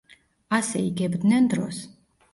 ასე 0.57 0.81
იგებდნენ 0.87 1.53
დროს. 1.55 1.87